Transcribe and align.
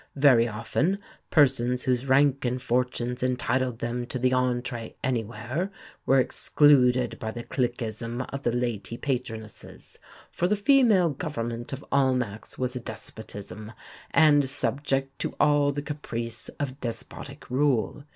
Very 0.15 0.47
often 0.47 0.97
persons 1.29 1.83
whose 1.83 2.07
rank 2.07 2.43
and 2.43 2.59
fortunes 2.59 3.21
entitled 3.21 3.77
them 3.77 4.07
to 4.07 4.17
the 4.17 4.31
entrée 4.31 4.95
anywhere, 5.03 5.71
were 6.07 6.19
excluded 6.19 7.19
by 7.19 7.29
the 7.29 7.43
cliqueism 7.43 8.25
of 8.33 8.41
the 8.41 8.51
Lady 8.51 8.97
patronesses; 8.97 9.99
for 10.31 10.47
the 10.47 10.55
female 10.55 11.09
government 11.09 11.71
of 11.71 11.85
Almack's 11.91 12.57
was 12.57 12.75
a 12.75 12.79
despotism, 12.79 13.73
and 14.09 14.49
subject 14.49 15.19
to 15.19 15.35
all 15.39 15.71
the 15.71 15.83
caprice 15.83 16.49
of 16.59 16.81
despotic 16.81 17.47
rule. 17.51 18.03